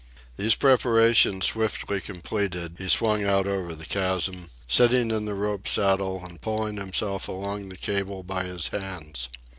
These 0.35 0.55
preparations 0.55 1.45
swiftly 1.45 2.01
completed, 2.01 2.73
he 2.79 2.87
swung 2.87 3.23
out 3.23 3.47
over 3.47 3.75
the 3.75 3.85
chasm, 3.85 4.49
sitting 4.67 5.11
in 5.11 5.25
the 5.25 5.35
rope 5.35 5.67
saddle 5.67 6.25
and 6.25 6.41
pulling 6.41 6.77
himself 6.77 7.27
along 7.27 7.69
the 7.69 7.77
cable 7.77 8.23
by 8.23 8.45
his 8.45 8.69
hands. 8.69 9.29